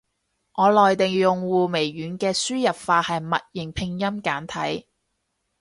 [0.55, 4.87] 我內地用戶，微軟嘅輸入法係默認拼音簡體。